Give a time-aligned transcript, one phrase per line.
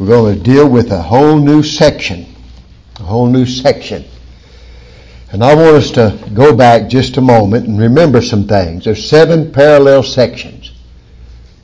[0.00, 2.26] we're going to deal with a whole new section.
[2.96, 4.06] A whole new section.
[5.30, 8.86] And I want us to go back just a moment and remember some things.
[8.86, 10.72] There's seven parallel sections.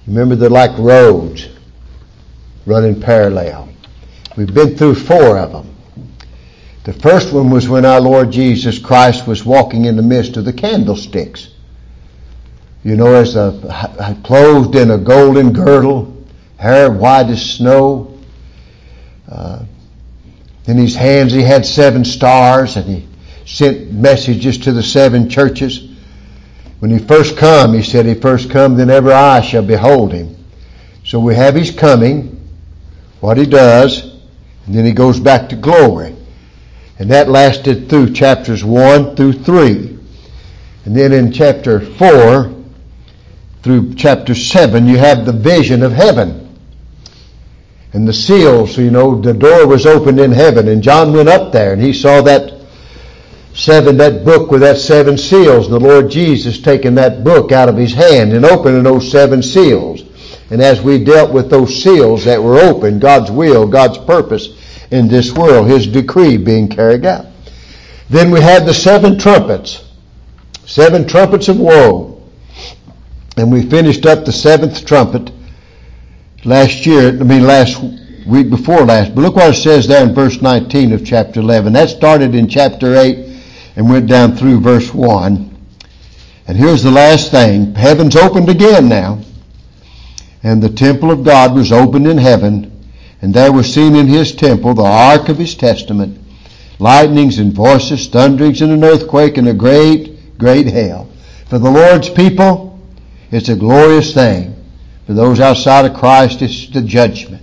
[0.07, 1.49] Remember they're like roads
[2.67, 3.71] running parallel.
[4.37, 5.75] We've been through four of them.
[6.84, 10.45] The first one was when our Lord Jesus Christ was walking in the midst of
[10.45, 11.55] the candlesticks.
[12.84, 16.23] You know, as a, clothed in a golden girdle,
[16.59, 18.12] hair white as snow.
[19.29, 19.64] Uh,
[20.66, 23.08] in his hands he had seven stars, and he
[23.44, 25.89] sent messages to the seven churches.
[26.80, 30.36] When he first come, he said, he first come, then every eye shall behold him.
[31.04, 32.48] So we have his coming,
[33.20, 34.17] what he does,
[34.67, 36.14] and then he goes back to glory.
[36.98, 39.98] And that lasted through chapters 1 through 3.
[40.84, 42.55] And then in chapter 4
[43.62, 46.45] through chapter 7, you have the vision of heaven.
[47.97, 51.51] And the seals, you know, the door was opened in heaven, and John went up
[51.51, 52.53] there and he saw that
[53.55, 57.77] seven, that book with that seven seals, the Lord Jesus taking that book out of
[57.79, 60.03] his hand and opening those seven seals.
[60.51, 64.51] And as we dealt with those seals that were open, God's will, God's purpose
[64.91, 67.25] in this world, His decree being carried out.
[68.11, 69.83] Then we had the seven trumpets,
[70.67, 72.23] seven trumpets of woe.
[73.39, 75.31] And we finished up the seventh trumpet
[76.47, 77.83] last year, I mean last
[78.27, 79.14] week before last.
[79.14, 81.72] But look what it says there in verse 19 of chapter 11.
[81.72, 83.19] That started in chapter 8
[83.77, 85.56] and went down through verse 1.
[86.48, 87.74] And here's the last thing.
[87.74, 89.20] Heaven's opened again now.
[90.42, 92.89] And the temple of God was opened in heaven,
[93.20, 96.20] and there was seen in his temple the ark of his testament,
[96.78, 101.11] lightnings and voices, thunderings and an earthquake and a great, great hail.
[101.47, 102.80] For the Lord's people,
[103.33, 104.56] it's a glorious thing.
[105.07, 107.43] For those outside of Christ, it's the judgment.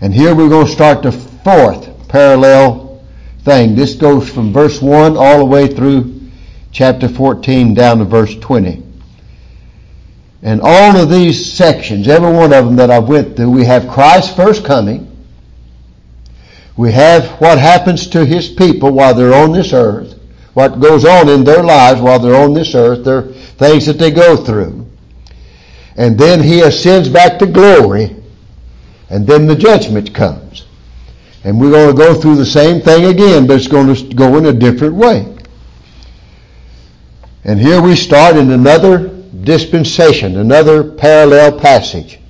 [0.00, 3.04] And here we're going to start the fourth parallel
[3.44, 3.74] thing.
[3.74, 6.20] This goes from verse 1 all the way through
[6.70, 8.82] chapter 14 down to verse 20.
[10.42, 13.88] And all of these sections, every one of them that I've went through, we have
[13.88, 15.08] Christ's first coming.
[16.76, 20.18] We have what happens to his people while they're on this earth.
[20.54, 23.04] What goes on in their lives while they're on this earth.
[23.04, 24.81] There are things that they go through.
[25.96, 28.16] And then he ascends back to glory.
[29.10, 30.64] And then the judgment comes.
[31.44, 34.36] And we're going to go through the same thing again, but it's going to go
[34.38, 35.36] in a different way.
[37.44, 39.08] And here we start in another
[39.42, 42.20] dispensation, another parallel passage.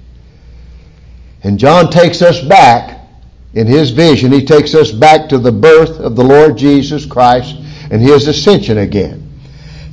[1.45, 3.01] And John takes us back
[3.55, 7.57] in his vision, he takes us back to the birth of the Lord Jesus Christ
[7.91, 9.29] and his ascension again.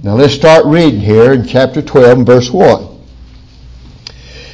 [0.01, 2.98] Now let's start reading here in chapter 12 verse 1.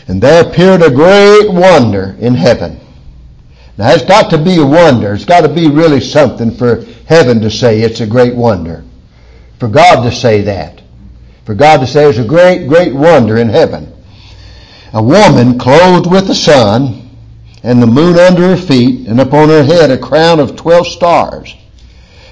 [0.07, 2.79] And there appeared a great wonder in heaven.
[3.77, 5.13] Now it's got to be a wonder.
[5.13, 8.83] It's got to be really something for heaven to say it's a great wonder.
[9.59, 10.81] For God to say that.
[11.45, 13.91] For God to say there's a great, great wonder in heaven.
[14.93, 17.09] A woman clothed with the sun,
[17.63, 21.53] and the moon under her feet, and upon her head a crown of twelve stars.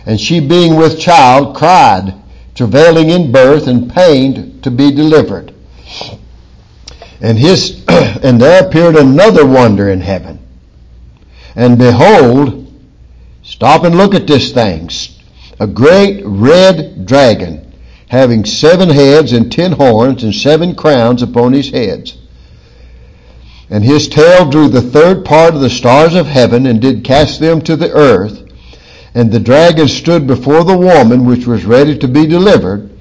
[0.05, 2.13] And she being with child cried,
[2.55, 5.53] travailing in birth and pained to be delivered.
[7.23, 10.39] And his, and there appeared another wonder in heaven.
[11.55, 12.71] And behold,
[13.41, 14.89] stop and look at this thing.
[15.59, 17.73] A great red dragon
[18.09, 22.17] having seven heads and ten horns and seven crowns upon his heads.
[23.69, 27.39] And his tail drew the third part of the stars of heaven and did cast
[27.39, 28.43] them to the earth.
[29.15, 32.92] And the dragon stood before the woman which was ready to be delivered,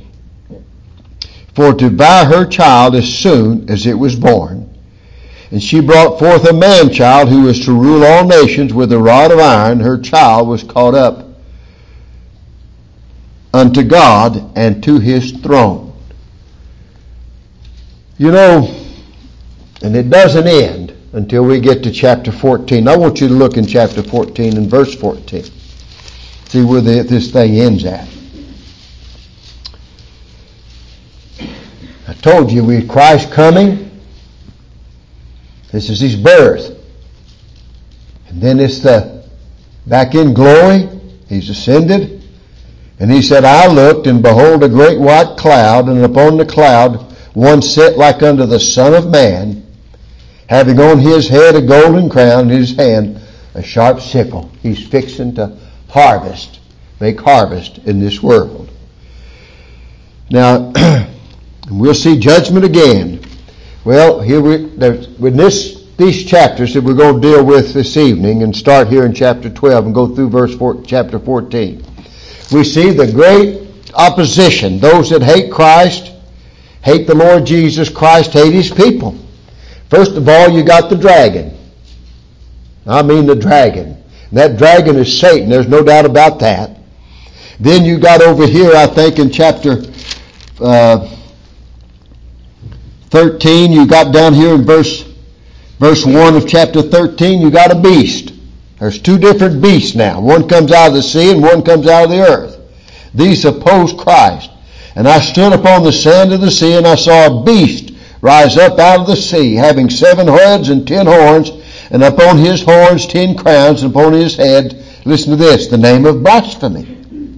[1.55, 4.69] for to buy her child as soon as it was born.
[5.51, 8.99] And she brought forth a man child who was to rule all nations with a
[8.99, 9.81] rod of iron.
[9.81, 11.29] Her child was caught up
[13.53, 15.93] unto God and to his throne.
[18.17, 18.83] You know,
[19.83, 22.89] and it doesn't end until we get to chapter 14.
[22.89, 25.45] I want you to look in chapter 14 and verse 14.
[26.47, 28.09] See where the, this thing ends at.
[32.13, 33.91] I told you we Christ coming.
[35.71, 36.79] This is his birth.
[38.29, 39.25] And then it's the
[39.87, 40.91] back in glory.
[41.31, 42.23] He's ascended.
[43.01, 46.97] And he said, I looked, and behold, a great white cloud, and upon the cloud
[47.33, 49.65] one set like unto the Son of Man,
[50.51, 53.19] having on his head a golden crown, in his hand
[53.55, 54.51] a sharp sickle.
[54.61, 55.57] He's fixing to
[55.89, 56.61] harvest,
[57.01, 58.71] make harvest in this world.
[60.29, 60.73] Now,
[61.81, 63.21] we'll see judgment again.
[63.85, 68.43] Well, here we, when this these chapters that we're going to deal with this evening
[68.43, 71.85] and start here in chapter 12 and go through verse four, chapter 14,
[72.51, 74.79] we see the great opposition.
[74.79, 76.13] Those that hate Christ,
[76.83, 79.17] hate the Lord Jesus Christ, hate his people.
[79.91, 81.57] First of all, you got the dragon.
[82.87, 84.03] I mean the dragon.
[84.33, 85.51] That dragon is Satan.
[85.51, 86.79] There's no doubt about that.
[87.61, 89.83] Then you got over here, I think, in chapter
[90.61, 91.12] uh,
[93.13, 95.05] 13, you got down here in verse
[95.79, 98.33] verse 1 of chapter 13, you got a beast.
[98.79, 100.19] There's two different beasts now.
[100.19, 102.59] One comes out of the sea and one comes out of the earth.
[103.13, 104.51] These oppose Christ.
[104.97, 107.93] And I stood upon the sand of the sea and I saw a beast
[108.23, 111.51] rise up out of the sea, having seven heads and ten horns,
[111.91, 116.07] and upon his horns ten crowns, and upon his head, listen to this, the name
[116.07, 117.37] of blasphemy.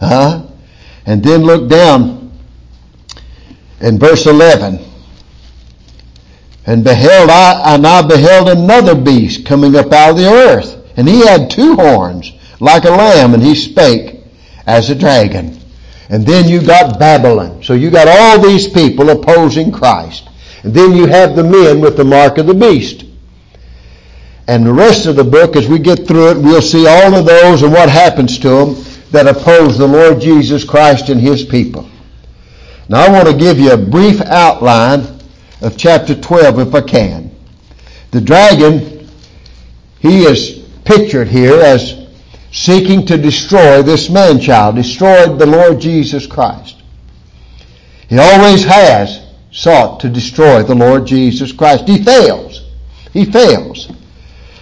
[0.00, 0.44] Huh?
[1.06, 2.30] And then look down
[3.80, 4.87] in verse 11.
[6.68, 10.76] And beheld I, and I beheld another beast coming up out of the earth.
[10.98, 12.30] And he had two horns,
[12.60, 14.20] like a lamb, and he spake
[14.66, 15.58] as a dragon.
[16.10, 17.62] And then you got Babylon.
[17.62, 20.28] So you got all these people opposing Christ.
[20.62, 23.06] And then you have the men with the mark of the beast.
[24.46, 27.24] And the rest of the book, as we get through it, we'll see all of
[27.24, 31.88] those and what happens to them that oppose the Lord Jesus Christ and His people.
[32.90, 35.17] Now I want to give you a brief outline
[35.60, 37.30] of chapter 12 if I can.
[38.10, 39.08] The dragon,
[40.00, 42.06] he is pictured here as
[42.52, 46.82] seeking to destroy this man child, destroyed the Lord Jesus Christ.
[48.08, 49.20] He always has
[49.50, 51.86] sought to destroy the Lord Jesus Christ.
[51.86, 52.64] He fails.
[53.12, 53.92] He fails.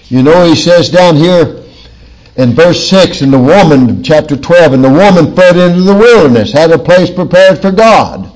[0.09, 1.63] You know, he says down here
[2.37, 6.53] in verse 6 in the woman, chapter 12, and the woman fled into the wilderness,
[6.53, 8.33] had a place prepared for God.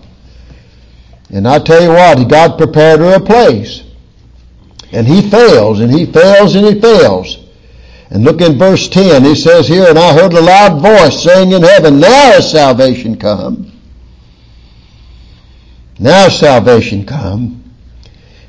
[1.33, 3.85] And I tell you what, God prepared her a place.
[4.93, 7.39] And he fails, and he fails, and he fails.
[8.11, 11.53] And look in verse 10, he says here, And I heard a loud voice saying
[11.53, 13.71] in heaven, Now is salvation come.
[16.01, 17.63] Now is salvation come.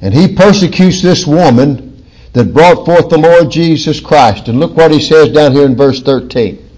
[0.02, 4.48] And he persecutes this woman that brought forth the Lord Jesus Christ.
[4.48, 6.71] And look what he says down here in verse 13.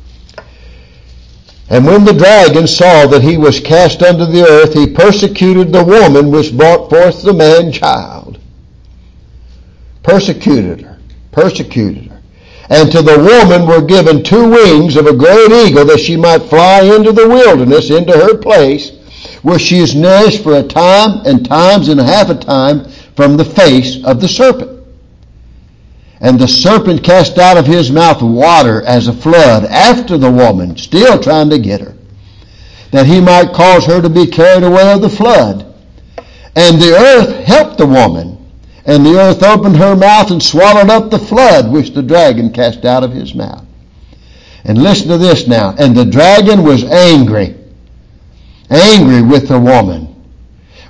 [1.70, 5.84] And when the dragon saw that he was cast under the earth, he persecuted the
[5.84, 8.40] woman which brought forth the man child.
[10.04, 11.00] Persecuted her.
[11.32, 12.22] Persecuted her.
[12.70, 16.44] And to the woman were given two wings of a great eagle that she might
[16.44, 18.92] fly into the wilderness, into her place,
[19.42, 23.38] where she is nourished for a time and times and a half a time from
[23.38, 24.73] the face of the serpent.
[26.24, 30.78] And the serpent cast out of his mouth water as a flood after the woman,
[30.78, 31.94] still trying to get her,
[32.92, 35.76] that he might cause her to be carried away of the flood.
[36.56, 38.38] And the earth helped the woman,
[38.86, 42.86] and the earth opened her mouth and swallowed up the flood which the dragon cast
[42.86, 43.66] out of his mouth.
[44.64, 45.76] And listen to this now.
[45.78, 47.54] And the dragon was angry,
[48.70, 50.14] angry with the woman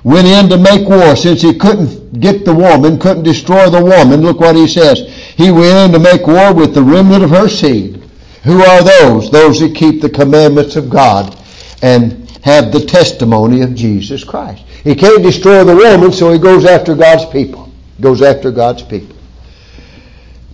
[0.04, 4.20] went in to make war since he couldn't get the woman, couldn't destroy the woman.
[4.20, 5.00] Look what he says.
[5.36, 8.02] He went in to make war with the remnant of her seed.
[8.44, 9.30] Who are those?
[9.30, 11.36] Those that keep the commandments of God
[11.82, 14.62] and have the testimony of Jesus Christ.
[14.84, 17.72] He can't destroy the woman, so he goes after God's people.
[17.96, 19.16] He Goes after God's people.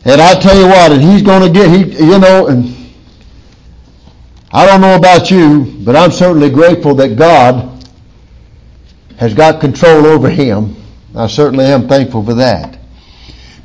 [0.04, 2.74] And I tell you what, and he's going to get, he, you know, and
[4.50, 7.84] I don't know about you, but I'm certainly grateful that God
[9.18, 10.76] has got control over him.
[11.14, 12.79] I certainly am thankful for that.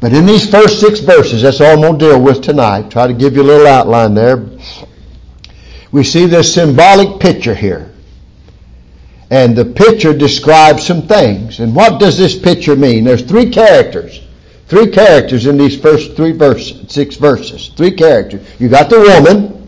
[0.05, 2.91] But in these first six verses, that's all I'm going to deal with tonight.
[2.91, 4.45] Try to give you a little outline there.
[5.91, 7.91] We see this symbolic picture here.
[9.31, 11.59] And the picture describes some things.
[11.59, 13.03] And what does this picture mean?
[13.03, 14.21] There's three characters.
[14.67, 17.69] Three characters in these first three verses, six verses.
[17.69, 18.47] Three characters.
[18.59, 19.67] You got the woman.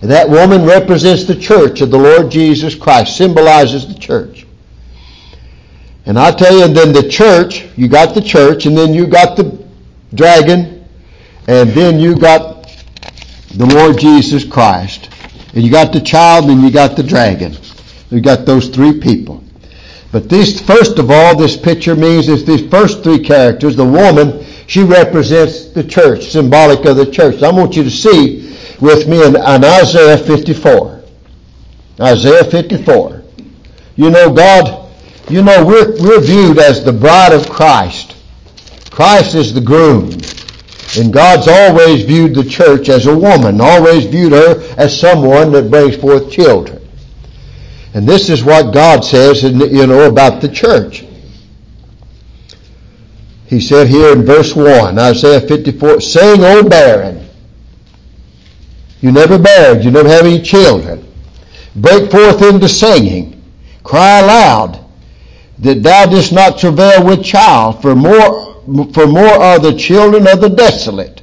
[0.00, 4.48] And that woman represents the church of the Lord Jesus Christ, symbolizes the church.
[6.04, 9.06] And I tell you, and then the church, you got the church, and then you
[9.06, 9.64] got the
[10.14, 10.84] dragon,
[11.46, 12.68] and then you got
[13.54, 15.10] the Lord Jesus Christ.
[15.54, 17.56] And you got the child, and you got the dragon.
[18.10, 19.44] You got those three people.
[20.10, 24.44] But this, first of all, this picture means that these first three characters, the woman,
[24.66, 27.42] she represents the church, symbolic of the church.
[27.42, 31.02] I want you to see with me in, in Isaiah 54.
[32.00, 33.22] Isaiah 54.
[33.96, 34.81] You know, God
[35.32, 38.16] you know, we're, we're viewed as the bride of Christ.
[38.90, 40.10] Christ is the groom.
[40.98, 45.70] And God's always viewed the church as a woman, always viewed her as someone that
[45.70, 46.86] brings forth children.
[47.94, 51.06] And this is what God says, you know, about the church.
[53.46, 57.26] he said here in verse 1, Isaiah 54, Sing, O barren.
[59.00, 61.06] You never married, you never have any children.
[61.74, 63.42] Break forth into singing.
[63.82, 64.81] Cry aloud
[65.62, 70.40] that thou didst not travail with child, for more, for more are the children of
[70.40, 71.22] the desolate.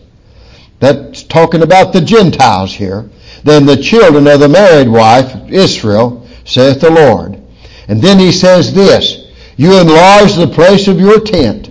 [0.80, 3.10] That's talking about the Gentiles here,
[3.44, 7.42] than the children of the married wife, Israel, saith the Lord.
[7.90, 9.28] And then he says this,
[9.58, 11.70] you enlarge the place of your tent.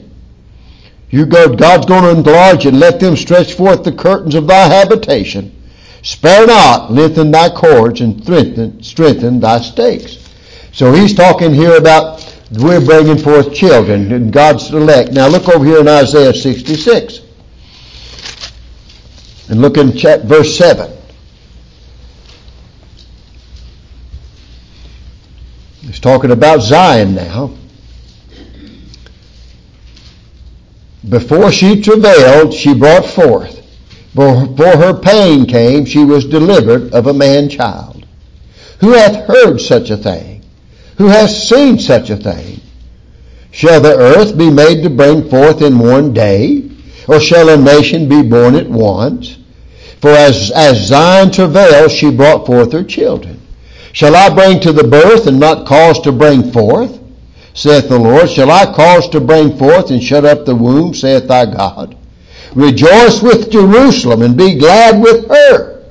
[1.09, 2.75] You go, God's going to enlarge it.
[2.75, 5.55] Let them stretch forth the curtains of thy habitation.
[6.03, 10.29] Spare not, lengthen thy cords, and strengthen, strengthen thy stakes.
[10.73, 12.21] So he's talking here about
[12.51, 15.13] we're bringing forth children and God's elect.
[15.13, 17.21] Now look over here in Isaiah 66.
[19.51, 20.91] And look in chapter, verse 7.
[25.81, 27.55] He's talking about Zion now.
[31.09, 33.55] Before she travailed, she brought forth.
[34.15, 38.07] Before her pain came, she was delivered of a man child.
[38.81, 40.28] Who hath heard such a thing?
[40.99, 42.61] Who has seen such a thing?
[43.51, 46.71] Shall the earth be made to bring forth in one day?
[47.07, 49.39] Or shall a nation be born at once?
[50.01, 53.41] For as, as Zion travailed, she brought forth her children.
[53.93, 56.99] Shall I bring to the birth and not cause to bring forth?
[57.55, 58.31] saith the Lord.
[58.31, 61.97] Shall I cause to bring forth and shut up the womb, saith thy God?
[62.55, 65.85] Rejoice with Jerusalem and be glad with her.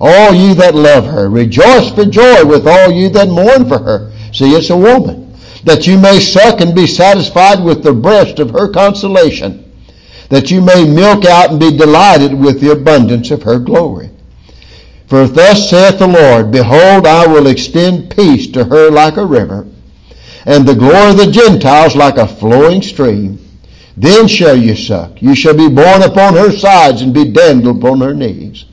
[0.00, 4.12] All you that love her, rejoice for joy with all you that mourn for her.
[4.32, 5.34] See, it's a woman.
[5.64, 9.72] That you may suck and be satisfied with the breast of her consolation.
[10.28, 14.10] That you may milk out and be delighted with the abundance of her glory.
[15.06, 19.66] For thus saith the Lord, Behold, I will extend peace to her like a river
[20.46, 23.38] and the glory of the Gentiles like a flowing stream.
[23.96, 25.20] Then shall you suck.
[25.20, 28.64] You shall be borne upon her sides and be dandled upon her knees.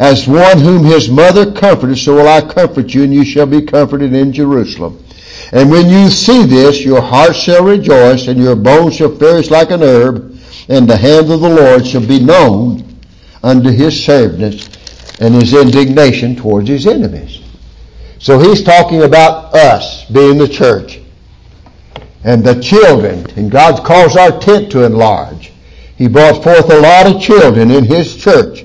[0.00, 3.60] As one whom his mother comforted, so will I comfort you, and you shall be
[3.60, 5.04] comforted in Jerusalem.
[5.52, 9.70] And when you see this, your heart shall rejoice, and your bones shall flourish like
[9.70, 10.38] an herb,
[10.70, 12.82] and the hand of the Lord shall be known
[13.42, 14.70] unto his servants,
[15.20, 17.42] and his indignation towards his enemies.
[18.18, 20.98] So he's talking about us being the church
[22.24, 23.26] and the children.
[23.36, 25.52] And God calls our tent to enlarge.
[25.96, 28.64] He brought forth a lot of children in his church.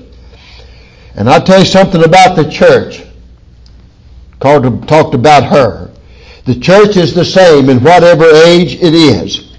[1.16, 3.02] And I'll tell you something about the church.
[4.38, 5.90] Called, talked about her.
[6.44, 9.56] The church is the same in whatever age it is.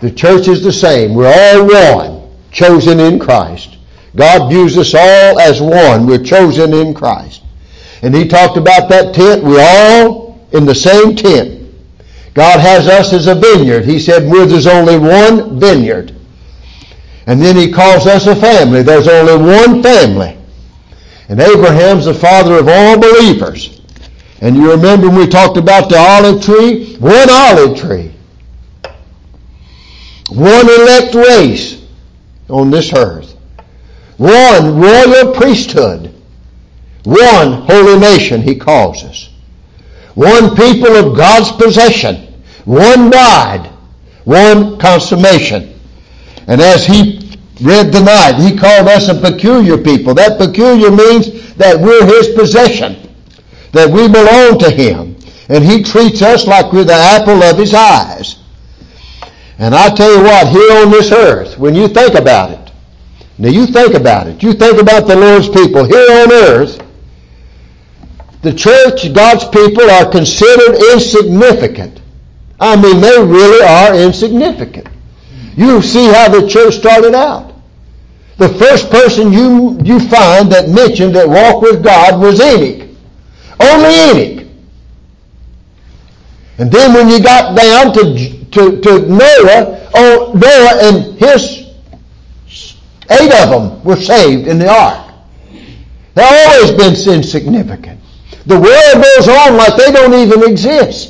[0.00, 1.14] The church is the same.
[1.14, 3.76] We're all one, chosen in Christ.
[4.16, 6.06] God views us all as one.
[6.06, 7.42] We're chosen in Christ.
[8.02, 9.44] And he talked about that tent.
[9.44, 11.72] We're all in the same tent.
[12.32, 13.84] God has us as a vineyard.
[13.84, 16.14] He said, where there's only one vineyard.
[17.26, 18.82] And then he calls us a family.
[18.82, 20.39] There's only one family.
[21.30, 23.80] And Abraham's the father of all believers.
[24.40, 26.96] And you remember when we talked about the olive tree?
[26.96, 28.12] One olive tree.
[30.28, 31.86] One elect race
[32.48, 33.36] on this earth.
[34.16, 36.12] One royal priesthood.
[37.04, 39.30] One holy nation, he calls us.
[40.16, 42.42] One people of God's possession.
[42.64, 43.70] One bride.
[44.24, 45.78] One consummation.
[46.48, 47.19] And as he
[47.60, 50.14] read tonight, he called us a peculiar people.
[50.14, 53.14] That peculiar means that we're his possession.
[53.72, 55.16] That we belong to him.
[55.48, 58.36] And he treats us like we're the apple of his eyes.
[59.58, 62.72] And I tell you what, here on this earth, when you think about it,
[63.38, 64.42] now you think about it.
[64.42, 66.80] You think about the Lord's people here on earth,
[68.42, 72.00] the church, God's people, are considered insignificant.
[72.58, 74.88] I mean, they really are insignificant.
[75.56, 77.49] You see how the church started out.
[78.40, 82.88] The first person you, you find that mentioned that walked with God was Enoch.
[83.60, 84.46] Only Enoch.
[86.56, 91.66] And then when you got down to, to, to Noah, oh, Noah and his
[93.10, 95.12] eight of them were saved in the ark.
[96.14, 98.00] They've always been insignificant.
[98.46, 101.09] The world goes on like they don't even exist.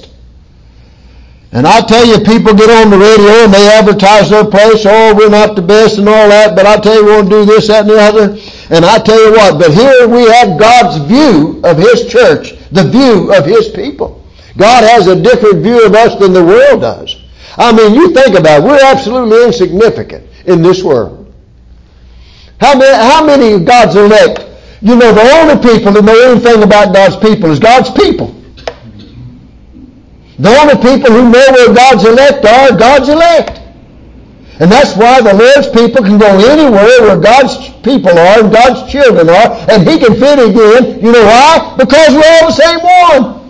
[1.53, 5.15] And I tell you, people get on the radio and they advertise their place, oh,
[5.17, 7.45] we're not the best and all that, but I tell you, we want to do
[7.45, 8.39] this, that, and the other.
[8.71, 12.85] And I tell you what, but here we have God's view of His church, the
[12.85, 14.25] view of His people.
[14.57, 17.17] God has a different view of us than the world does.
[17.57, 21.35] I mean, you think about it, we're absolutely insignificant in this world.
[22.61, 24.51] How many, how many of God's elect
[24.83, 28.35] you know, the only people that know anything about God's people is God's people.
[30.41, 33.61] The only people who know where God's elect are God's elect.
[34.59, 38.91] And that's why the Lord's people can go anywhere where God's people are and God's
[38.91, 41.05] children are, and He can fit in.
[41.05, 41.75] You know why?
[41.79, 43.41] Because we're all the same one.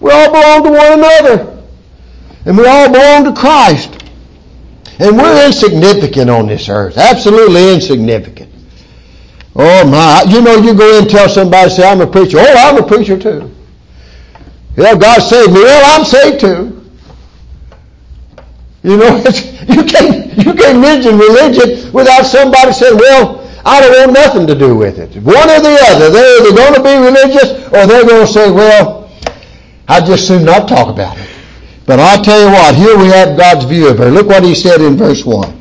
[0.00, 1.62] We all belong to one another.
[2.46, 4.02] And we all belong to Christ.
[4.98, 6.96] And we're insignificant on this earth.
[6.96, 8.50] Absolutely insignificant.
[9.56, 12.38] Oh my, you know, you go in and tell somebody, say, I'm a preacher.
[12.40, 13.50] Oh, I'm a preacher too.
[14.76, 15.62] Yeah, God saved me.
[15.62, 16.80] Well, I'm saved too.
[18.82, 19.16] You know,
[19.68, 24.54] you can't you can't mention religion without somebody saying, "Well, I don't want nothing to
[24.54, 26.10] do with it." One or the other.
[26.10, 29.10] They're either going to be religious or they're going to say, "Well,
[29.88, 31.30] I just soon not talk about it."
[31.86, 34.10] But I tell you what, here we have God's view of her.
[34.10, 35.52] Look what He said in verse one.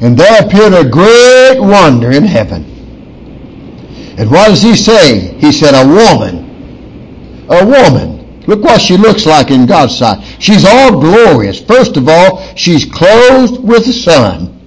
[0.00, 2.64] And there appeared a great wonder in heaven.
[4.18, 5.34] And what does He say?
[5.38, 6.45] He said, "A woman,
[7.48, 10.24] a woman." Look what she looks like in God's sight.
[10.38, 11.60] She's all glorious.
[11.60, 14.60] First of all, she's clothed with the sun.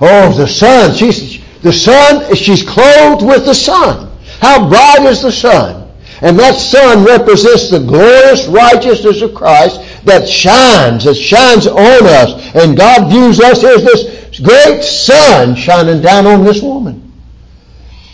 [0.00, 0.94] Oh, the sun.
[0.94, 4.10] She's, the sun, she's clothed with the sun.
[4.40, 5.90] How bright is the sun?
[6.22, 12.54] And that sun represents the glorious righteousness of Christ that shines, that shines on us.
[12.54, 17.12] And God views us as this great sun shining down on this woman.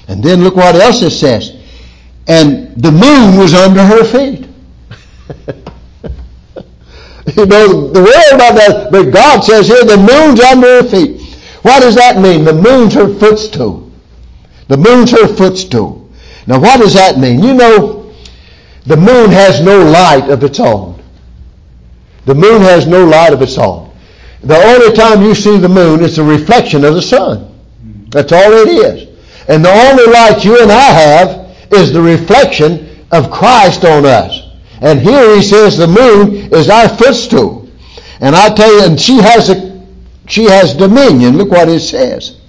[0.08, 1.53] And then look what else it says.
[2.26, 4.48] And the moon was under her feet.
[7.36, 11.20] you know, the world that, but God says here the moon's under her feet.
[11.62, 12.44] What does that mean?
[12.44, 13.90] The moon's her footstool.
[14.68, 16.10] The moon's her footstool.
[16.46, 17.42] Now what does that mean?
[17.42, 18.12] You know,
[18.86, 21.02] the moon has no light of its own.
[22.26, 23.90] The moon has no light of its own.
[24.42, 27.50] The only time you see the moon is a reflection of the sun.
[28.10, 29.08] That's all it is.
[29.48, 31.43] And the only light you and I have
[31.74, 34.42] is the reflection of Christ on us.
[34.80, 37.68] And here he says the moon is our footstool.
[38.20, 39.84] And I tell you, and she has a,
[40.26, 41.36] she has dominion.
[41.36, 42.40] Look what it says.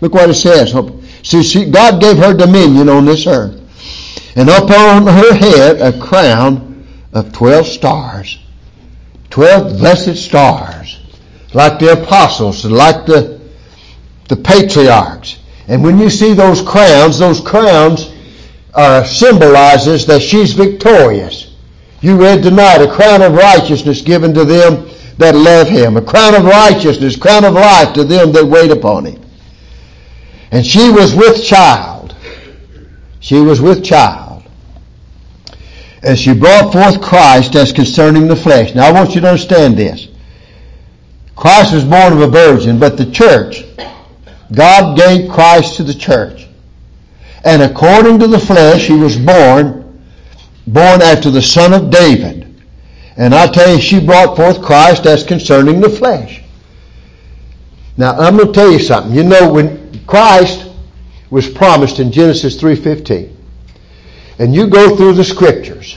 [0.00, 0.74] Look what it says.
[1.22, 3.60] See, she, God gave her dominion on this earth.
[4.36, 8.38] And upon her head a crown of 12 stars.
[9.30, 11.00] 12 blessed stars.
[11.54, 13.40] Like the apostles, like the,
[14.28, 15.38] the patriarchs.
[15.68, 18.13] And when you see those crowns, those crowns
[18.74, 21.54] are symbolizes that she's victorious.
[22.00, 25.96] You read tonight, a crown of righteousness given to them that love him.
[25.96, 29.22] A crown of righteousness, crown of life to them that wait upon him.
[30.50, 32.14] And she was with child.
[33.20, 34.42] She was with child.
[36.02, 38.74] And she brought forth Christ as concerning the flesh.
[38.74, 40.08] Now I want you to understand this.
[41.34, 43.64] Christ was born of a virgin, but the church,
[44.52, 46.43] God gave Christ to the church.
[47.44, 49.84] And according to the flesh, he was born
[50.66, 52.62] born after the son of David.
[53.16, 56.42] And I tell you, she brought forth Christ as concerning the flesh.
[57.96, 59.14] Now, I'm going to tell you something.
[59.14, 60.70] You know, when Christ
[61.30, 63.32] was promised in Genesis 3.15,
[64.40, 65.96] and you go through the scriptures,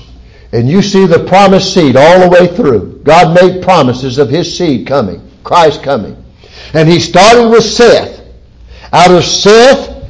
[0.51, 3.01] and you see the promised seed all the way through.
[3.03, 6.23] God made promises of his seed coming, Christ coming.
[6.73, 8.21] And he started with Seth.
[8.93, 10.05] Out of Seth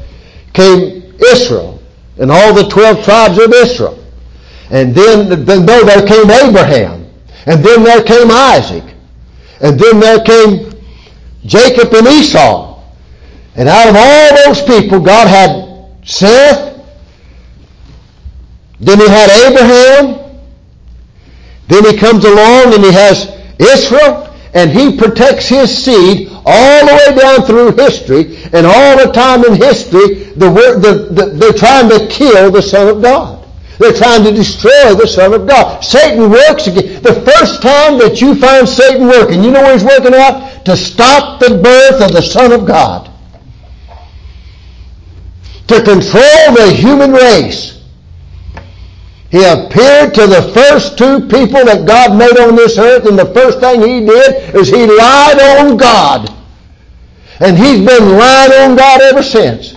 [0.54, 1.82] came Israel
[2.20, 4.04] and all the 12 tribes of Israel.
[4.70, 7.10] And then, then there came Abraham.
[7.46, 8.84] And then there came Isaac.
[9.62, 10.72] And then there came
[11.46, 12.84] Jacob and Esau.
[13.56, 16.76] And out of all those people, God had Seth.
[18.80, 20.42] Then he had Abraham.
[21.68, 24.27] Then he comes along and he has Israel.
[24.58, 28.38] And he protects his seed all the way down through history.
[28.54, 32.88] And all the time in history, the, the, the, they're trying to kill the Son
[32.88, 33.46] of God.
[33.78, 35.82] They're trying to destroy the Son of God.
[35.82, 37.04] Satan works again.
[37.04, 40.66] The first time that you find Satan working, you know where he's working at?
[40.66, 43.12] To stop the birth of the Son of God.
[45.68, 47.67] To control the human race.
[49.30, 53.34] He appeared to the first two people that God made on this earth, and the
[53.34, 56.34] first thing he did is he lied on God.
[57.40, 59.76] And he's been lying on God ever since.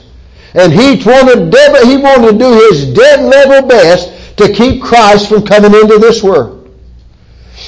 [0.55, 1.53] And he wanted,
[1.87, 6.23] he wanted to do his dead level best to keep Christ from coming into this
[6.23, 6.61] world.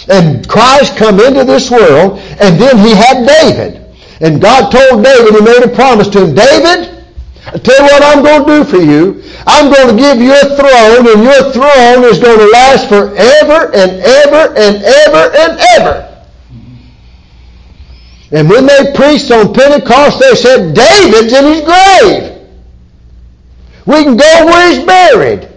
[0.09, 3.85] And Christ come into this world, and then he had David.
[4.21, 6.91] And God told David, he made a promise to him, David,
[7.55, 9.23] I tell you what I'm going to do for you.
[9.47, 13.71] I'm going to give you a throne, and your throne is going to last forever
[13.75, 16.25] and ever and ever and ever.
[18.33, 22.49] And when they preached on Pentecost, they said, David's in his grave.
[23.85, 25.49] We can go where he's buried.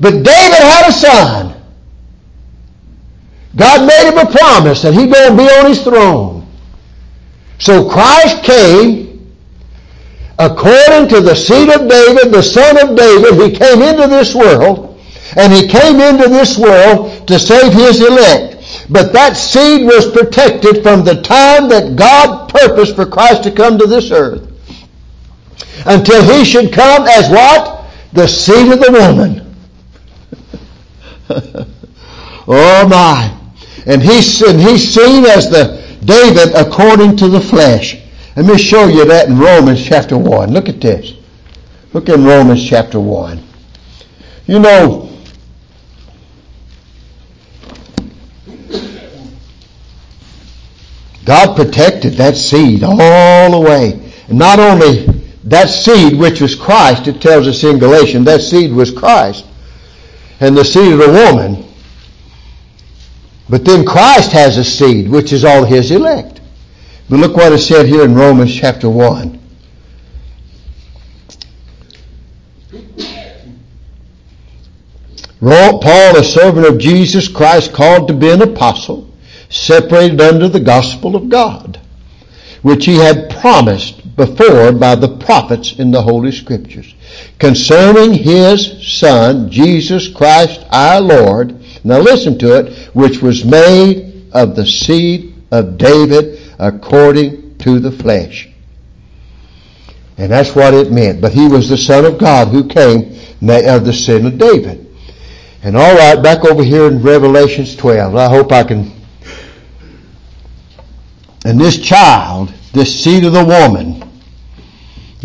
[0.00, 1.62] But David had a son.
[3.56, 6.46] God made him a promise that he's going to be on his throne.
[7.58, 9.03] So Christ came
[10.38, 13.34] according to the seed of David, the son of David.
[13.34, 15.00] He came into this world,
[15.36, 18.54] and he came into this world to save his elect.
[18.90, 23.78] But that seed was protected from the time that God purposed for Christ to come
[23.78, 24.50] to this earth
[25.86, 27.84] until he should come as what?
[28.12, 29.54] The seed of the woman.
[32.48, 33.40] oh my.
[33.86, 38.03] And he's, and he's seen as the David according to the flesh.
[38.36, 40.52] Let me show you that in Romans chapter 1.
[40.52, 41.12] Look at this.
[41.92, 43.40] Look in Romans chapter 1.
[44.46, 45.10] You know,
[51.24, 54.12] God protected that seed all the way.
[54.28, 55.06] And not only
[55.44, 59.46] that seed, which was Christ, it tells us in Galatians, that seed was Christ.
[60.40, 61.64] And the seed of the woman.
[63.48, 66.40] But then Christ has a seed, which is all his elect.
[67.08, 69.40] But look what is said here in Romans chapter 1.
[75.40, 79.12] Paul, a servant of Jesus Christ, called to be an apostle,
[79.50, 81.78] separated under the gospel of God,
[82.62, 86.94] which he had promised before by the prophets in the Holy Scriptures
[87.38, 91.60] concerning his Son, Jesus Christ our Lord.
[91.84, 97.90] Now listen to it, which was made of the seed of David according to the
[97.90, 98.48] flesh.
[100.16, 101.20] And that's what it meant.
[101.20, 104.80] But he was the Son of God who came of the sin of David.
[105.62, 108.14] And all right, back over here in Revelations 12.
[108.14, 108.92] I hope I can.
[111.44, 114.04] And this child, this seed of the woman,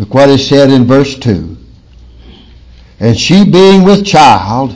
[0.00, 1.58] Look what is said in verse 2.
[3.00, 4.74] And she being with child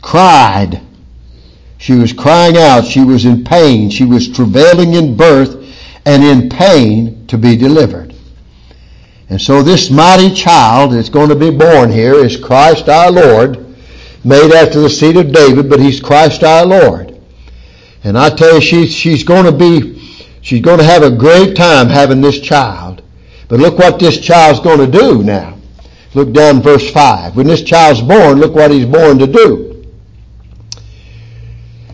[0.00, 0.80] cried.
[1.76, 2.86] She was crying out.
[2.86, 3.90] She was in pain.
[3.90, 5.57] She was travailing in birth
[6.08, 8.14] and in pain to be delivered.
[9.28, 13.76] And so this mighty child that's going to be born here is Christ our Lord,
[14.24, 17.20] made after the seed of David, but he's Christ our Lord.
[18.04, 20.00] And I tell you, she's, she's going to be,
[20.40, 23.02] she's going to have a great time having this child.
[23.48, 25.58] But look what this child's going to do now.
[26.14, 27.36] Look down verse 5.
[27.36, 29.84] When this child's born, look what he's born to do.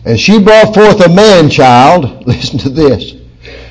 [0.05, 3.24] And she brought forth a man child, listen to this,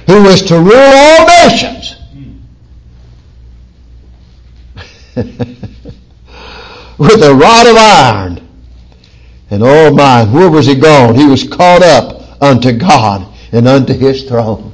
[0.06, 1.96] who was to rule all nations.
[6.98, 8.48] With a rod of iron.
[9.50, 11.14] And oh my, where was he gone?
[11.14, 14.72] He was caught up unto God and unto his throne.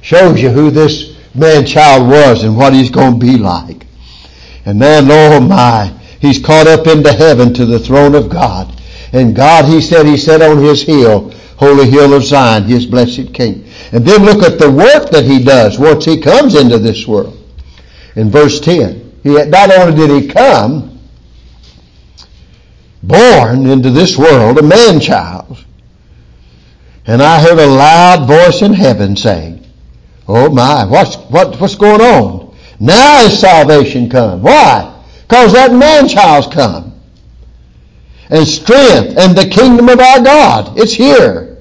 [0.00, 3.86] Shows you who this man child was and what he's going to be like.
[4.64, 8.72] And then, oh my, he's caught up into heaven to the throne of God.
[9.12, 13.32] And God, he said, he sat on his hill, holy hill of Zion, his blessed
[13.32, 13.66] king.
[13.92, 17.36] And then look at the work that he does once he comes into this world.
[18.14, 20.98] In verse 10, he, not only did he come,
[23.02, 25.64] born into this world, a man child,
[27.06, 29.64] and I heard a loud voice in heaven saying,
[30.28, 32.56] Oh my, what's, what, what's going on?
[32.80, 34.42] Now is salvation come.
[34.42, 34.92] Why?
[35.22, 36.85] Because that man child's come.
[38.30, 40.78] And strength and the kingdom of our God.
[40.78, 41.56] It's here.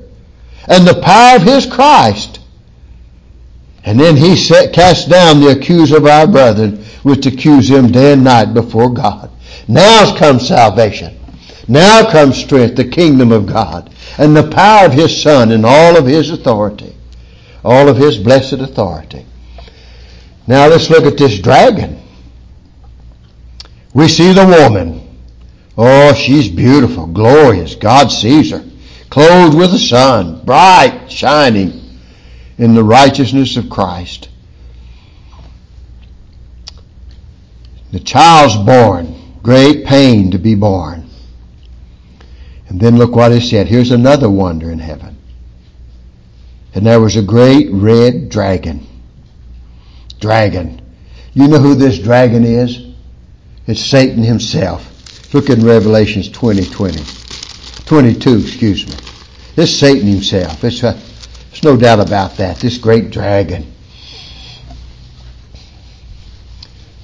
[0.67, 2.39] And the power of his Christ.
[3.83, 8.13] And then he set, cast down the accuser of our brethren, which accuse him day
[8.13, 9.29] and night before God.
[9.67, 11.17] Now comes salvation.
[11.67, 15.97] Now comes strength, the kingdom of God, and the power of his Son and all
[15.97, 16.95] of his authority
[17.65, 19.25] all of his blessed authority.
[20.47, 21.99] Now let's look at this dragon.
[23.93, 25.01] We see the woman.
[25.77, 27.75] Oh, she's beautiful, glorious.
[27.75, 28.63] God sees her.
[29.09, 31.99] Clothed with the sun, bright, shining
[32.57, 34.29] in the righteousness of Christ.
[37.91, 39.15] The child's born.
[39.41, 41.09] Great pain to be born.
[42.67, 43.67] And then look what is said.
[43.67, 45.17] Here's another wonder in heaven.
[46.73, 48.85] And there was a great red dragon.
[50.19, 50.81] Dragon.
[51.33, 52.85] You know who this dragon is?
[53.67, 54.94] It's Satan himself.
[55.35, 57.03] Look in Revelations 20, 20.
[57.83, 58.95] 22, excuse me.
[59.57, 60.63] This Satan himself.
[60.63, 60.97] It's a,
[61.49, 62.55] there's no doubt about that.
[62.59, 63.69] This great dragon.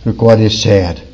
[0.05, 1.05] Look what is said.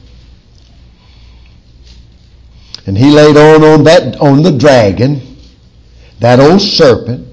[2.86, 5.38] And he laid on on that on the dragon,
[6.20, 7.28] that old serpent,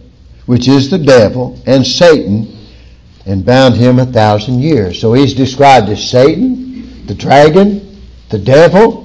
[0.46, 2.56] which is the devil, and Satan,
[3.26, 4.98] and bound him a thousand years.
[4.98, 9.03] So he's described as Satan, the dragon, the devil,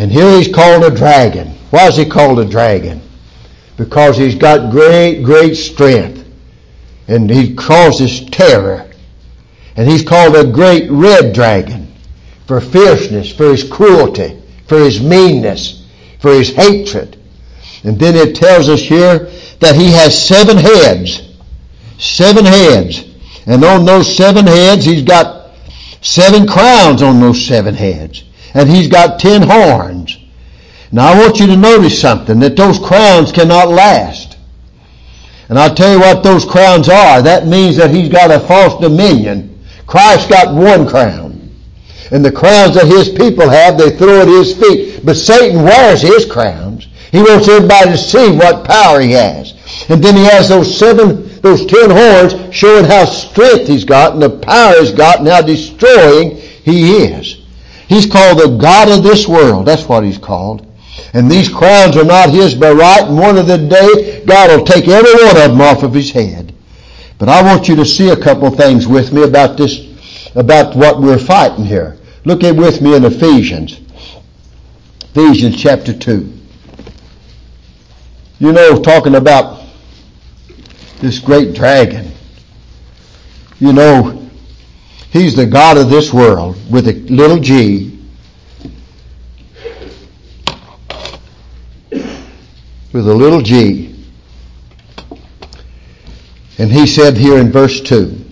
[0.00, 1.50] and here he's called a dragon.
[1.70, 3.00] Why is he called a dragon?
[3.80, 6.28] because he's got great, great strength.
[7.08, 8.90] And he causes terror.
[9.74, 11.90] And he's called a great red dragon
[12.46, 15.88] for fierceness, for his cruelty, for his meanness,
[16.20, 17.16] for his hatred.
[17.82, 21.22] And then it tells us here that he has seven heads.
[21.98, 23.02] Seven heads.
[23.46, 25.52] And on those seven heads, he's got
[26.02, 28.24] seven crowns on those seven heads.
[28.54, 30.18] And he's got ten horns.
[30.92, 34.38] Now I want you to notice something, that those crowns cannot last.
[35.48, 37.22] And I'll tell you what those crowns are.
[37.22, 39.64] That means that he's got a false dominion.
[39.86, 41.50] Christ got one crown.
[42.12, 45.04] And the crowns that his people have, they throw at his feet.
[45.04, 46.86] But Satan wears his crowns.
[47.10, 49.54] He wants everybody to see what power he has.
[49.88, 54.22] And then he has those seven, those ten horns showing how strength he's got and
[54.22, 57.39] the power he's got and how destroying he is.
[57.90, 59.66] He's called the God of this world.
[59.66, 60.64] That's what he's called.
[61.12, 64.64] And these crowns are not his by right, and one of the day, God will
[64.64, 66.54] take every one of them off of his head.
[67.18, 71.00] But I want you to see a couple things with me about this, about what
[71.00, 71.98] we're fighting here.
[72.24, 73.80] Look at with me in Ephesians.
[75.12, 76.32] Ephesians chapter 2.
[78.38, 79.64] You know, talking about
[81.00, 82.12] this great dragon.
[83.58, 84.19] You know,
[85.10, 87.98] he's the God of this world with a little g.
[91.90, 93.90] With a little g.
[96.58, 98.26] And he said here in verse 2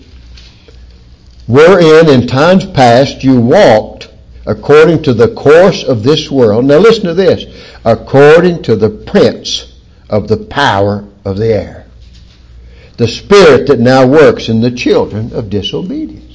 [1.47, 4.07] Wherein in times past you walked
[4.45, 6.65] according to the course of this world.
[6.65, 7.45] Now listen to this.
[7.85, 11.85] According to the prince of the power of the air.
[12.97, 16.28] The spirit that now works in the children of disobedience.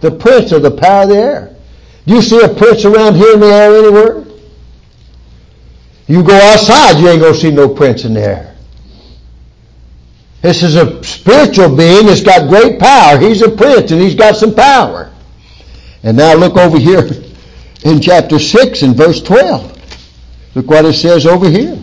[0.00, 1.56] The prince of the power of the air.
[2.06, 4.24] Do you see a prince around here in the air anywhere?
[6.06, 8.54] You go outside, you ain't to see no prince in the air.
[10.42, 13.18] This is a spiritual being that's got great power.
[13.18, 15.10] He's a prince and he's got some power.
[16.02, 17.08] And now look over here
[17.84, 20.54] in chapter 6 and verse 12.
[20.54, 21.82] Look what it says over here.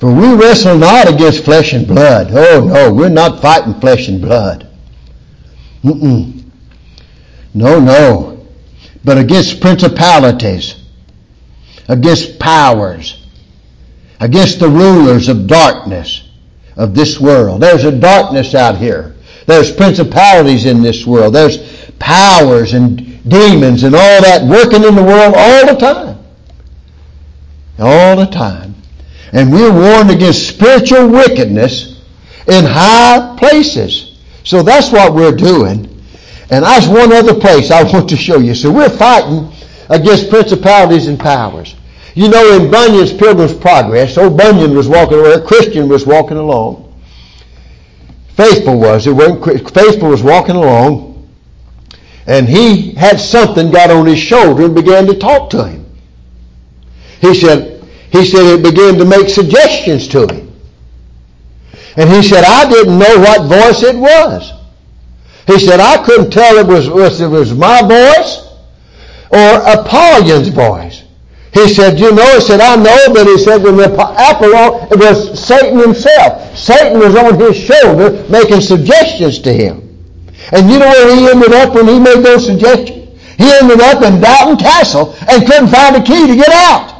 [0.00, 2.28] For we wrestle not against flesh and blood.
[2.32, 4.66] Oh no, we're not fighting flesh and blood.
[5.84, 6.42] Mm-mm.
[7.52, 8.46] No, no.
[9.04, 10.74] But against principalities,
[11.86, 13.26] against powers,
[14.20, 16.28] against the rulers of darkness
[16.76, 17.60] of this world.
[17.60, 19.16] There's a darkness out here.
[19.46, 21.34] There's principalities in this world.
[21.34, 21.58] There's
[21.98, 26.18] powers and demons and all that working in the world all the time.
[27.78, 28.69] All the time.
[29.32, 32.02] And we're warned against spiritual wickedness
[32.46, 34.18] in high places.
[34.44, 35.86] So that's what we're doing.
[36.50, 38.54] And that's one other place I want to show you.
[38.54, 39.52] So we're fighting
[39.88, 41.76] against principalities and powers.
[42.14, 46.36] You know, in Bunyan's Pilgrim's Progress, old Bunyan was walking, or a Christian was walking
[46.36, 46.92] along.
[48.34, 49.06] Faithful was.
[49.06, 51.28] It wasn't, Faithful was walking along,
[52.26, 55.86] and he had something got on his shoulder and began to talk to him.
[57.20, 57.69] He said,
[58.10, 60.52] he said it began to make suggestions to him.
[61.96, 64.52] And he said, I didn't know what voice it was.
[65.46, 68.46] He said, I couldn't tell it was, it was my voice
[69.30, 71.04] or Apollyon's voice.
[71.52, 75.40] He said, you know, he said, I know, but he said, when Apollyon, it was
[75.44, 76.56] Satan himself.
[76.56, 79.90] Satan was on his shoulder making suggestions to him.
[80.52, 83.18] And you know where he ended up when he made those suggestions?
[83.36, 86.99] He ended up in Doubting Castle and couldn't find a key to get out.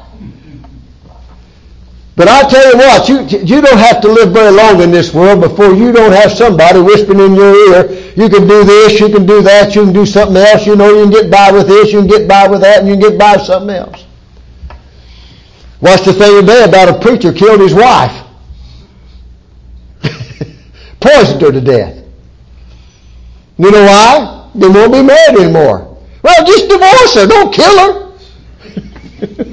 [2.17, 5.15] But I tell you what, you, you don't have to live very long in this
[5.15, 9.09] world before you don't have somebody whispering in your ear, you can do this, you
[9.09, 11.69] can do that, you can do something else, you know, you can get by with
[11.69, 14.07] this, you can get by with that, and you can get by with something else.
[15.81, 18.27] Watched the thing today about a preacher killed his wife.
[21.01, 22.05] Poisoned her to death.
[23.57, 24.51] You know why?
[24.55, 25.97] They won't be married anymore.
[26.23, 28.11] Well, just divorce her, don't kill her.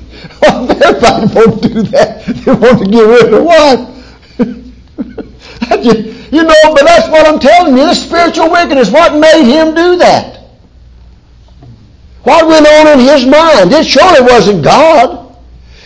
[0.43, 2.26] Everybody won't do that.
[2.26, 3.80] They want to get rid of what?
[6.32, 7.86] you know, but that's what I'm telling you.
[7.86, 8.91] The spiritual wickedness.
[8.91, 10.38] What made him do that?
[12.23, 13.71] What went on in his mind?
[13.71, 15.36] It surely wasn't God.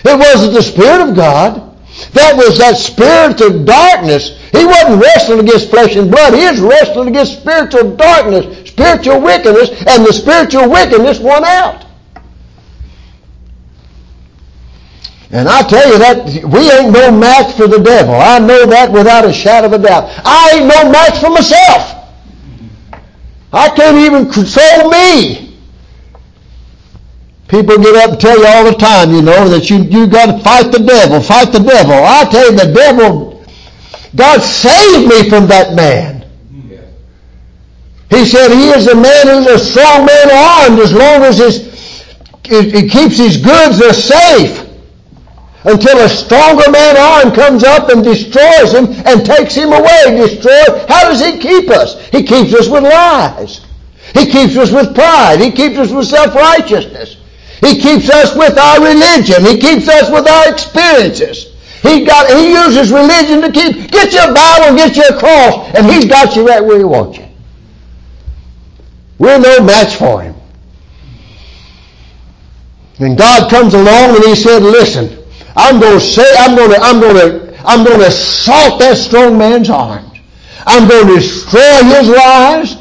[0.04, 1.72] It wasn't the Spirit of God.
[2.14, 4.38] That was that spirit of darkness.
[4.52, 6.34] He wasn't wrestling against flesh and blood.
[6.34, 11.86] He was wrestling against spiritual darkness, spiritual wickedness, and the spiritual wickedness won out.
[15.34, 18.16] And I tell you that we ain't no match for the devil.
[18.16, 20.10] I know that without a shadow of a doubt.
[20.26, 21.98] I ain't no match for myself.
[23.54, 25.58] I can't even control me.
[27.48, 30.28] People get up and tell you all the time, you know, that you you got
[30.28, 31.94] to fight the devil, fight the devil.
[31.94, 33.46] I tell you, the devil,
[34.16, 36.26] God saved me from that man.
[38.10, 41.72] He said he is a man who's a strong man armed as long as his,
[42.44, 44.61] he keeps his goods, they're safe.
[45.64, 50.86] Until a stronger man armed comes up and destroys him and takes him away, destroy.
[50.88, 52.04] How does he keep us?
[52.10, 53.64] He keeps us with lies.
[54.14, 55.40] He keeps us with pride.
[55.40, 57.18] He keeps us with self-righteousness.
[57.62, 59.46] He keeps us with our religion.
[59.46, 61.56] He keeps us with our experiences.
[61.84, 66.06] He got he uses religion to keep get your Bible, get your cross, and he's
[66.06, 67.28] got you right where he wants you.
[69.20, 70.36] We're no match for him.
[72.98, 75.21] And God comes along and he said, listen,
[75.56, 78.98] I'm going to say, I'm going to, I'm going to, I'm going to assault that
[78.98, 80.20] strong man's arms.
[80.66, 82.78] I'm going to destroy his lies.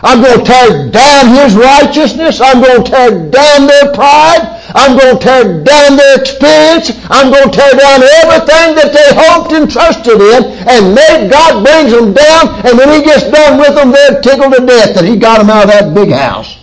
[0.00, 2.40] I'm going to tear down his righteousness.
[2.40, 4.58] I'm going to tear down their pride.
[4.74, 6.92] I'm going to tear down their experience.
[7.10, 11.64] I'm going to tear down everything that they hoped and trusted in and make God
[11.64, 15.04] brings them down and when he gets done with them, they're tickled to death that
[15.04, 16.58] he got them out of that big house.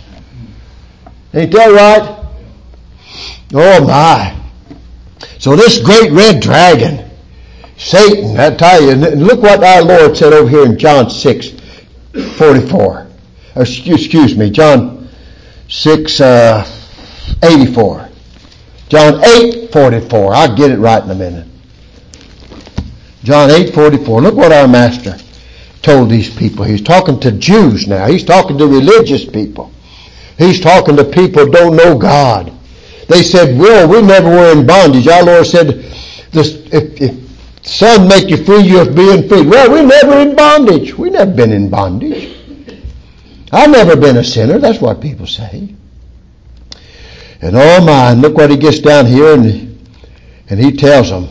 [1.34, 2.16] Ain't that right?
[3.52, 4.35] Oh my.
[5.38, 7.10] So this great red dragon,
[7.76, 11.50] Satan, I tell you, look what our Lord said over here in John 6,
[12.36, 13.06] 44
[13.56, 15.08] excuse me, John
[15.68, 16.66] 6, uh,
[17.42, 18.08] 84.
[18.88, 20.34] John 8, 44.
[20.34, 21.48] I'll get it right in a minute.
[23.24, 24.22] John 8, 44.
[24.22, 25.16] Look what our master
[25.82, 26.64] told these people.
[26.64, 28.06] He's talking to Jews now.
[28.06, 29.72] He's talking to religious people.
[30.38, 32.52] He's talking to people who don't know God.
[33.08, 35.06] They said, well, we never were in bondage.
[35.06, 35.68] Our Lord said,
[36.32, 37.26] if, if
[37.66, 39.46] Son make you free, you're being free.
[39.46, 40.94] Well, we never in bondage.
[40.94, 42.36] We never been in bondage.
[43.52, 44.58] I've never been a sinner.
[44.58, 45.74] That's what people say.
[47.42, 49.78] And oh my, and look what he gets down here and,
[50.48, 51.28] and he tells them.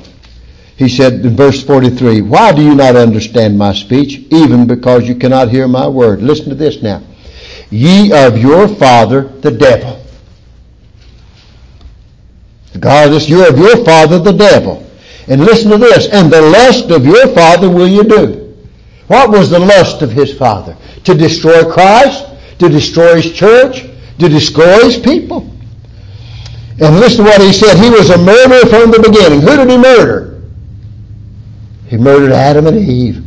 [0.78, 5.16] He said in verse 43, Why do you not understand my speech, even because you
[5.16, 6.22] cannot hear my word?
[6.22, 7.02] Listen to this now.
[7.70, 10.05] Ye of your father, the devil.
[12.80, 14.86] God, this, you're of your father, the devil.
[15.28, 16.08] And listen to this.
[16.08, 18.56] And the lust of your father will you do.
[19.08, 20.76] What was the lust of his father?
[21.06, 22.26] to destroy Christ,
[22.60, 23.86] to destroy His church,
[24.20, 25.50] to destroy His people.
[26.82, 27.78] And listen to what he said.
[27.78, 29.40] He was a murderer from the beginning.
[29.40, 30.44] Who did he murder?
[31.88, 33.24] He murdered Adam and Eve.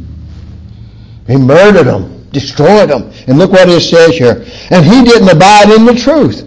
[1.27, 3.11] He murdered them, destroyed them.
[3.27, 4.45] And look what it says here.
[4.71, 6.45] And he didn't abide in the truth.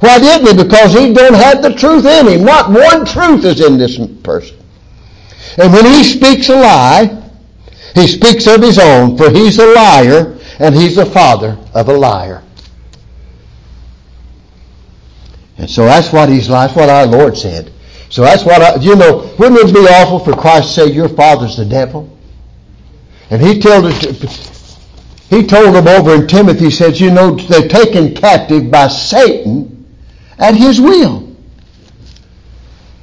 [0.00, 0.62] Why didn't he?
[0.64, 2.44] Because he don't have the truth in him.
[2.44, 4.56] Not one truth is in this person.
[5.58, 7.22] And when he speaks a lie,
[7.94, 11.92] he speaks of his own, for he's a liar and he's the father of a
[11.94, 12.42] liar.
[15.56, 17.72] And so that's what he's like, that's what our Lord said.
[18.10, 21.08] So that's what I, you know, wouldn't it be awful for Christ to say your
[21.08, 22.18] father's the devil?
[23.30, 24.02] And he told it,
[25.30, 29.75] he told them over in Timothy, he said, you know, they're taken captive by Satan
[30.38, 31.36] at his will.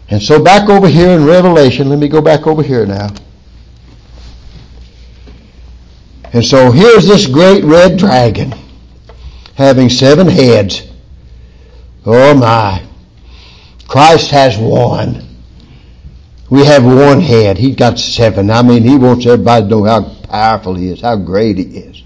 [0.10, 3.10] And so back over here in Revelation, let me go back over here now.
[6.32, 8.54] And so here's this great red dragon
[9.56, 10.88] having seven heads.
[12.06, 12.84] Oh my.
[13.88, 15.24] Christ has one.
[16.50, 17.58] We have one head.
[17.58, 18.50] He's got seven.
[18.50, 22.04] I mean, he wants everybody to know how powerful he is, how great he is.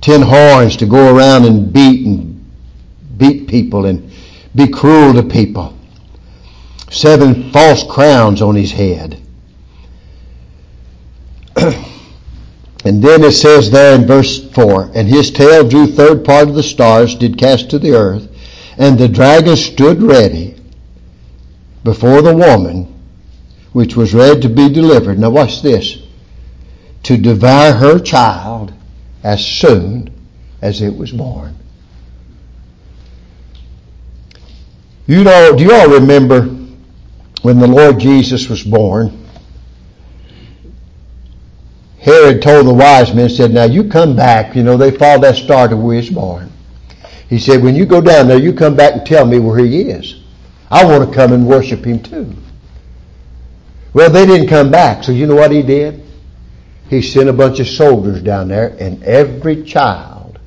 [0.00, 2.44] Ten horns to go around and beat and
[3.16, 4.09] beat people and
[4.54, 5.76] be cruel to people.
[6.90, 9.20] Seven false crowns on his head.
[12.84, 16.54] And then it says there in verse 4, And his tail drew third part of
[16.54, 18.28] the stars, did cast to the earth,
[18.78, 20.56] and the dragon stood ready
[21.84, 22.94] before the woman,
[23.72, 25.18] which was ready to be delivered.
[25.18, 25.98] Now watch this.
[27.04, 28.72] To devour her child
[29.22, 30.10] as soon
[30.62, 31.56] as it was born.
[35.10, 36.42] You know, do you all remember
[37.42, 39.26] when the Lord Jesus was born?
[41.98, 44.54] Herod told the wise men, said, now you come back.
[44.54, 46.52] You know, they followed that star to where he's born.
[47.28, 49.80] He said, when you go down there, you come back and tell me where he
[49.80, 50.22] is.
[50.70, 52.32] I want to come and worship him too.
[53.92, 55.02] Well, they didn't come back.
[55.02, 56.04] So you know what he did?
[56.88, 60.38] He sent a bunch of soldiers down there and every child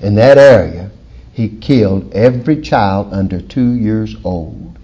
[0.00, 0.91] in that area,
[1.32, 4.78] he killed every child under two years old.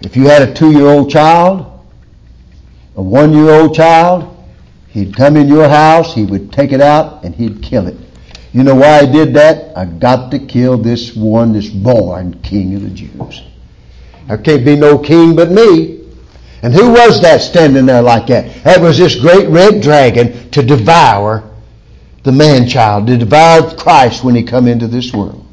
[0.00, 1.86] If you had a two-year-old child,
[2.96, 4.36] a one year old child,
[4.88, 7.96] he'd come in your house, he would take it out, and he'd kill it.
[8.52, 9.76] You know why I did that?
[9.76, 13.42] I got to kill this one this born king of the Jews.
[14.28, 16.00] There can't be no king but me.
[16.62, 18.64] And who was that standing there like that?
[18.64, 21.50] That was this great red dragon to devour
[22.24, 25.44] the man child, to devour Christ when he come into this world.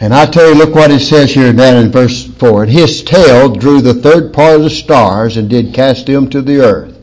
[0.00, 2.64] And I tell you, look what it says here down in verse 4.
[2.64, 6.42] And his tail drew the third part of the stars and did cast them to
[6.42, 6.98] the earth.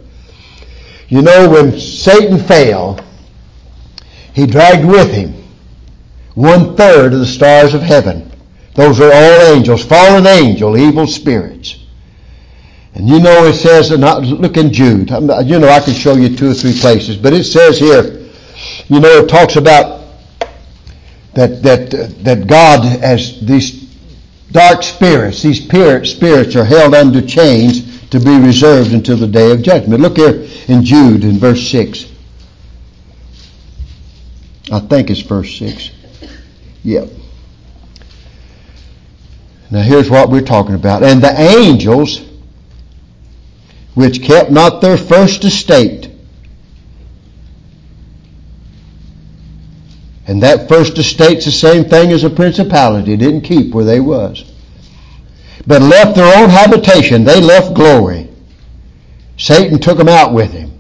[1.08, 3.00] You know, when Satan fell,
[4.34, 5.34] he dragged with him
[6.36, 8.32] one third of the stars of heaven.
[8.76, 11.79] Those are all angels, fallen angel, evil spirits.
[12.96, 14.02] And you know it says, and
[14.42, 17.44] look in Jude, you know I can show you two or three places, but it
[17.44, 18.30] says here,
[18.88, 20.00] you know it talks about
[21.34, 23.96] that, that, uh, that God, as these
[24.52, 29.62] dark spirits, these spirits are held under chains to be reserved until the day of
[29.62, 30.02] judgment.
[30.02, 32.12] Look here in Jude in verse 6.
[34.72, 35.92] I think it's verse 6.
[36.84, 37.10] Yep.
[39.72, 41.04] Now here's what we're talking about.
[41.04, 42.22] And the angels,
[43.96, 46.10] which kept not their first estate,
[50.28, 54.44] and that first estate's the same thing as a principality, didn't keep where they was,
[55.66, 57.24] but left their own habitation.
[57.24, 58.30] They left glory.
[59.38, 60.72] Satan took them out with him.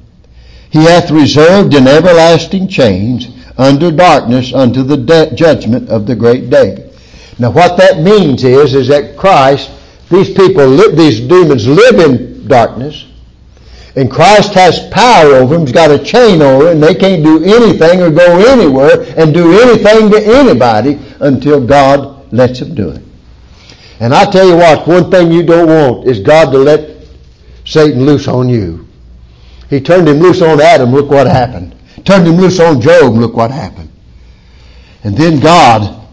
[0.69, 6.49] He hath reserved in everlasting chains under darkness unto the de- judgment of the great
[6.49, 6.91] day.
[7.39, 9.71] Now what that means is, is that Christ,
[10.09, 13.05] these people, these demons live in darkness,
[13.95, 15.65] and Christ has power over them.
[15.65, 19.33] He's got a chain over them, and they can't do anything or go anywhere and
[19.33, 23.01] do anything to anybody until God lets them do it.
[23.99, 26.89] And I tell you what, one thing you don't want is God to let
[27.65, 28.87] Satan loose on you.
[29.69, 30.91] He turned him loose on Adam.
[30.91, 31.75] Look what happened.
[32.05, 33.13] Turned him loose on Job.
[33.13, 33.91] Look what happened.
[35.03, 36.07] And then God,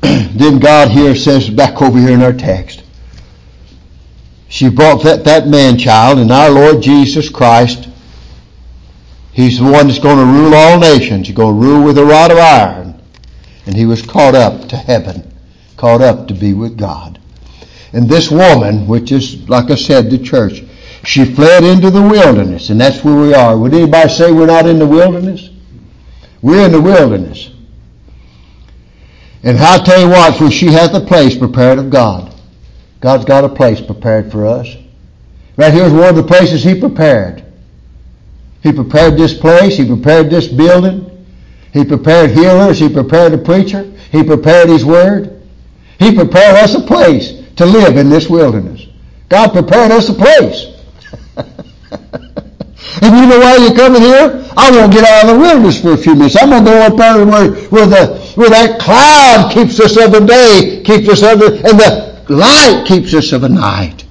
[0.02, 2.79] then God here says back over here in our text,
[4.50, 7.88] she brought that, that man child and our Lord Jesus Christ.
[9.32, 11.28] He's the one that's going to rule all nations.
[11.28, 13.00] He's going to rule with a rod of iron.
[13.64, 15.32] And he was caught up to heaven,
[15.76, 17.20] caught up to be with God.
[17.92, 20.64] And this woman, which is, like I said, the church,
[21.04, 23.56] she fled into the wilderness, and that's where we are.
[23.56, 25.48] Would anybody say we're not in the wilderness?
[26.42, 27.50] We're in the wilderness.
[29.44, 32.29] And I'll tell you what, for she hath a place prepared of God.
[33.00, 34.76] God's got a place prepared for us.
[35.56, 37.44] Right here's one of the places He prepared.
[38.62, 39.76] He prepared this place.
[39.76, 41.06] He prepared this building.
[41.72, 42.78] He prepared healers.
[42.78, 43.90] He prepared a preacher.
[44.12, 45.42] He prepared His Word.
[45.98, 48.86] He prepared us a place to live in this wilderness.
[49.28, 50.66] God prepared us a place.
[51.36, 54.46] and you know why you're coming here?
[54.56, 56.36] I want to get out of the wilderness for a few minutes.
[56.40, 60.12] I'm going to go up there where, where, the, where that cloud keeps us of
[60.12, 64.04] the day, keeps us of the, and the light keeps us of a night.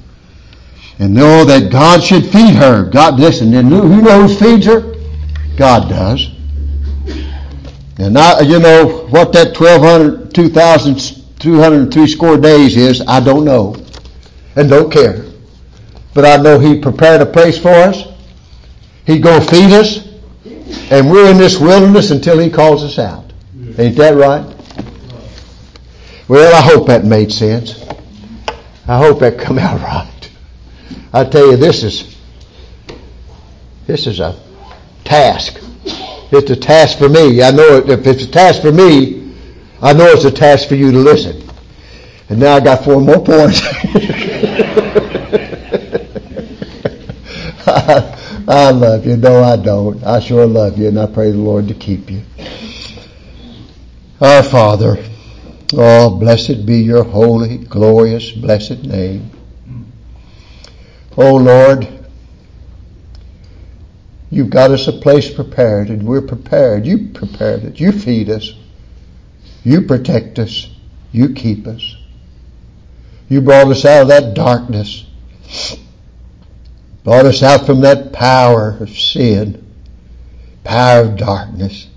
[1.00, 2.84] And know that God should feed her.
[2.84, 4.96] God, listen, and who knows feeds her?
[5.56, 6.28] God does.
[7.98, 13.76] And now, you know, what that 1,200, 2,203 score days is, I don't know.
[14.56, 15.26] And don't care.
[16.14, 18.04] But I know He prepared a place for us.
[19.06, 20.08] He's going to feed us.
[20.92, 23.32] And we're in this wilderness until He calls us out.
[23.78, 24.46] Ain't that right?
[26.28, 27.79] Well, I hope that made sense.
[28.90, 30.32] I hope that come out right.
[31.14, 32.18] I tell you, this is
[33.86, 34.36] this is a
[35.04, 35.60] task.
[36.32, 37.44] It's a task for me.
[37.44, 39.32] I know it, if it's a task for me,
[39.80, 41.48] I know it's a task for you to listen.
[42.30, 43.62] And now I got four more points.
[48.48, 49.18] I love you.
[49.18, 50.04] No, I don't.
[50.04, 52.24] I sure love you, and I pray the Lord to keep you.
[54.20, 54.98] Our Father,
[55.74, 59.32] oh, blessed be your holy, glorious, blessed name.
[61.18, 61.88] Oh, Lord,
[64.30, 66.86] you've got us a place prepared, and we're prepared.
[66.86, 67.80] You prepared it.
[67.80, 68.54] You feed us.
[69.64, 70.70] You protect us.
[71.12, 71.98] You keep us.
[73.28, 75.06] You brought us out of that darkness
[77.04, 79.66] brought us out from that power of sin,
[80.64, 81.88] power of darkness,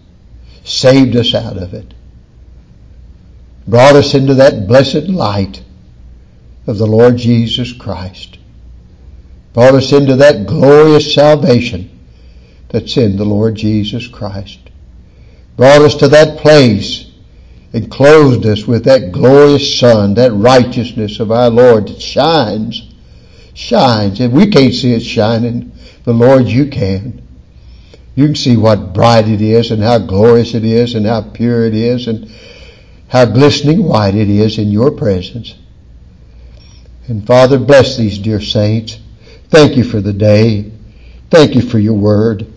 [0.64, 1.92] saved us out of it,
[3.66, 5.62] brought us into that blessed light
[6.66, 8.38] of the Lord Jesus Christ,
[9.52, 11.90] brought us into that glorious salvation
[12.68, 14.58] that's in the Lord Jesus Christ,
[15.56, 17.10] brought us to that place
[17.72, 22.92] and clothed us with that glorious sun, that righteousness of our Lord that shines
[23.54, 24.20] shines.
[24.20, 25.72] And we can't see it shining.
[26.04, 27.26] The Lord, you can.
[28.14, 31.64] You can see what bright it is and how glorious it is and how pure
[31.64, 32.30] it is and
[33.12, 35.54] how glistening white it is in your presence.
[37.08, 38.98] And Father, bless these dear saints.
[39.50, 40.72] Thank you for the day.
[41.28, 42.50] Thank you for your word.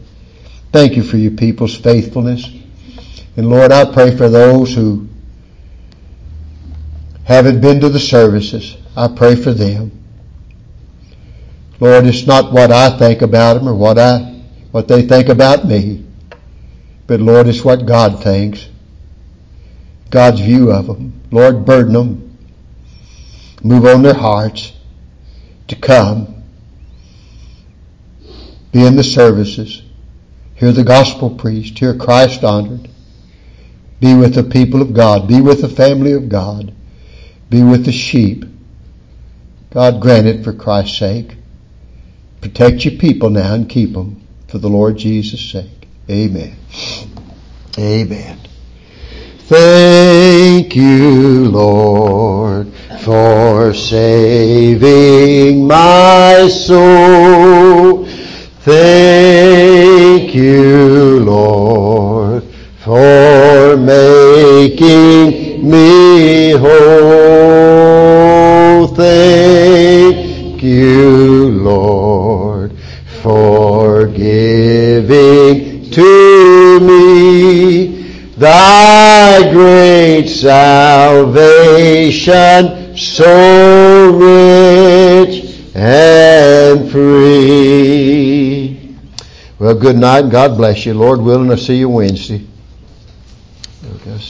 [0.71, 2.49] Thank you for your people's faithfulness.
[3.35, 5.09] And Lord, I pray for those who
[7.25, 8.77] haven't been to the services.
[8.95, 9.91] I pray for them.
[11.81, 14.19] Lord, it's not what I think about them or what I,
[14.71, 16.05] what they think about me.
[17.07, 18.69] But Lord, it's what God thinks.
[20.09, 21.21] God's view of them.
[21.31, 22.37] Lord, burden them.
[23.63, 24.73] Move on their hearts
[25.67, 26.43] to come.
[28.71, 29.81] Be in the services.
[30.55, 31.79] Hear the gospel preached.
[31.79, 32.89] Hear Christ honored.
[33.99, 35.27] Be with the people of God.
[35.27, 36.73] Be with the family of God.
[37.49, 38.45] Be with the sheep.
[39.71, 41.35] God grant it for Christ's sake.
[42.41, 45.87] Protect your people now and keep them for the Lord Jesus' sake.
[46.09, 46.55] Amen.
[47.77, 48.37] Amen.
[49.47, 58.05] Thank you, Lord, for saving my soul.
[58.61, 62.43] Thank you, Lord,
[62.79, 67.67] for making me whole.
[68.87, 72.75] Thank you, Lord,
[73.21, 77.04] for giving to me
[80.05, 81.35] great salvation
[82.95, 88.69] so rich and free.
[89.57, 90.93] Well, good night God bless you.
[90.93, 92.45] Lord willing, I'll see you Wednesday.